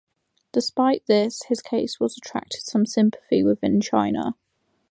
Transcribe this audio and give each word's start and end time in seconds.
Despite 0.51 1.05
this, 1.05 1.43
his 1.43 1.61
case 1.61 1.97
has 2.01 2.17
attracted 2.17 2.61
some 2.63 2.87
sympathy 2.87 3.43
within 3.43 3.79
China. 3.81 4.35